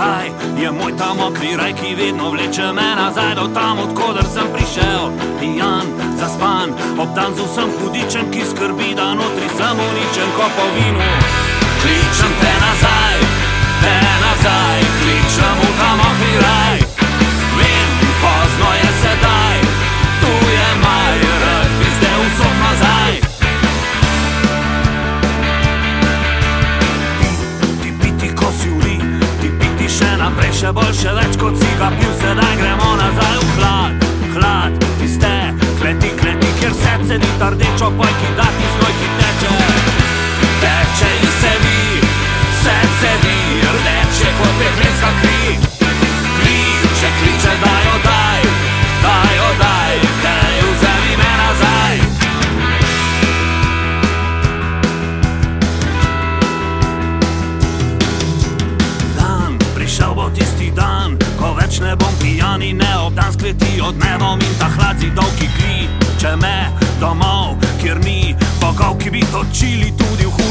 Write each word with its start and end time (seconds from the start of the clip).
Kaj 0.00 0.30
je 0.62 0.70
moj 0.72 0.92
ta 0.98 1.14
mokri 1.14 1.56
raj, 1.56 1.72
ki 1.72 1.94
vedno 1.94 2.30
vleče 2.30 2.72
me 2.72 2.88
nazaj 2.96 3.34
do 3.34 3.46
tam, 3.54 3.78
odkudar 3.78 4.24
sem 4.34 4.46
prišel. 4.54 5.10
Pijan, 5.40 5.86
zaspan, 6.20 6.70
obdan 6.98 7.34
z 7.36 7.44
vsem 7.44 7.70
hudičem, 7.76 8.30
ki 8.32 8.42
skrbi, 8.50 8.94
da 8.96 9.14
notri 9.14 9.48
sem 9.58 9.76
uničen, 9.88 10.30
ko 10.36 10.46
po 10.56 10.66
vinu. 10.74 11.10
Kličem 11.82 12.32
te 12.40 12.52
nazaj, 12.64 12.99
ta 37.40 37.48
rdečo 37.50 37.88
poj, 37.96 38.12
ki 38.20 38.28
da 38.36 38.42
ti 38.42 38.66
znoj, 38.74 38.92
ki 39.00 39.08
teče, 39.18 39.52
teče 40.60 41.10
iz 41.24 41.32
cevi, 41.40 42.00
se 42.62 42.76
cedi, 43.00 43.38
rdeče 43.74 44.28
kot 44.38 44.52
peklenska 44.60 45.10
kri, 45.20 45.58
kliče, 46.36 47.08
kliče, 47.18 47.52
daj, 47.64 47.84
jo 47.86 47.96
daj, 48.04 48.42
daj, 49.04 49.36
jo 49.36 49.48
daj, 49.62 49.96
vzemi 50.72 51.16
me 51.16 51.30
nazaj. 51.40 51.96
dan, 59.16 59.58
prišel 59.74 60.14
bo 60.14 60.30
tisti 60.36 60.70
dan, 60.76 61.16
ko 61.40 61.54
več 61.56 61.80
ne 61.80 61.96
bom 61.96 62.12
pijan 62.20 62.62
in 62.62 62.76
ne 62.76 62.98
obdan 63.06 63.32
skleti 63.32 63.80
od 63.80 63.96
nebom 63.96 64.40
in 64.40 64.54
ta 64.58 64.68
hlad 64.76 65.00
zidov, 65.00 65.32
ki 65.40 65.48
kliče 66.20 66.36
me 66.36 66.68
domov, 67.00 67.56
kjer 67.82 67.98
ni 68.04 68.34
bogov, 68.60 68.98
ki 68.98 69.10
bi 69.10 69.20
točili 69.32 69.92
tudi 69.96 70.24
v 70.24 70.30
hudi 70.30 70.49